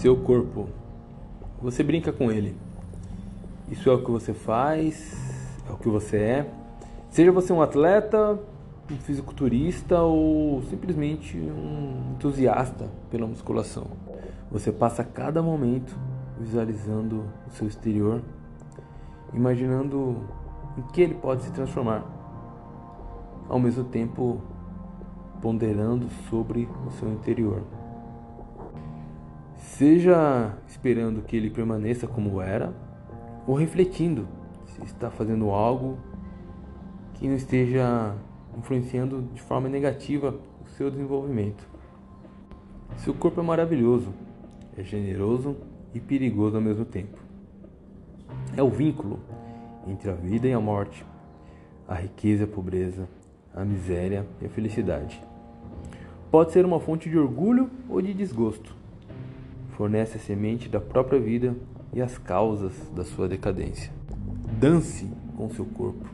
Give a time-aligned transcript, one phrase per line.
[0.00, 0.68] Seu corpo.
[1.62, 2.56] Você brinca com ele.
[3.70, 5.16] Isso é o que você faz,
[5.68, 6.50] é o que você é.
[7.08, 8.38] Seja você um atleta,
[8.90, 13.86] um fisiculturista ou simplesmente um entusiasta pela musculação.
[14.50, 15.96] Você passa cada momento
[16.38, 18.20] visualizando o seu exterior,
[19.32, 20.18] imaginando
[20.76, 22.04] em que ele pode se transformar,
[23.48, 24.40] ao mesmo tempo
[25.40, 27.62] ponderando sobre o seu interior.
[29.76, 32.72] Seja esperando que ele permaneça como era,
[33.44, 34.28] ou refletindo
[34.66, 35.98] se está fazendo algo
[37.14, 38.14] que não esteja
[38.56, 41.68] influenciando de forma negativa o seu desenvolvimento.
[42.98, 44.14] Seu corpo é maravilhoso,
[44.78, 45.56] é generoso
[45.92, 47.18] e perigoso ao mesmo tempo.
[48.56, 49.18] É o vínculo
[49.88, 51.04] entre a vida e a morte,
[51.88, 53.08] a riqueza e a pobreza,
[53.52, 55.20] a miséria e a felicidade.
[56.30, 58.83] Pode ser uma fonte de orgulho ou de desgosto.
[59.76, 61.56] Fornece a semente da própria vida
[61.92, 63.92] e as causas da sua decadência.
[64.58, 66.08] Dance com seu corpo.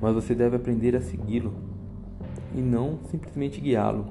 [0.00, 1.52] Mas você deve aprender a segui-lo
[2.54, 4.06] e não simplesmente guiá-lo.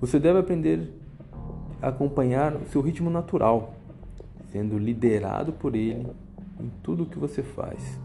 [0.00, 0.92] Você deve aprender
[1.80, 3.74] a acompanhar o seu ritmo natural,
[4.50, 6.06] sendo liderado por ele
[6.60, 7.98] em tudo o que você faz.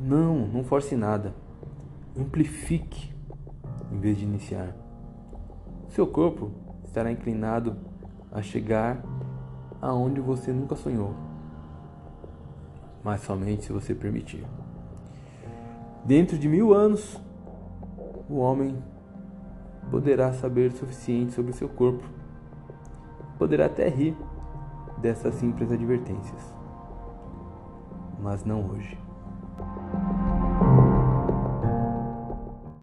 [0.00, 1.34] Não, não force nada.
[2.18, 3.12] Amplifique
[3.92, 4.74] em vez de iniciar.
[5.88, 6.50] Seu corpo
[6.86, 7.76] estará inclinado
[8.32, 9.02] a chegar
[9.80, 11.14] aonde você nunca sonhou,
[13.04, 14.44] mas somente se você permitir.
[16.04, 17.20] Dentro de mil anos,
[18.28, 18.76] o homem
[19.90, 22.04] poderá saber o suficiente sobre seu corpo,
[23.38, 24.16] poderá até rir
[24.98, 26.54] dessas simples advertências,
[28.20, 28.98] mas não hoje.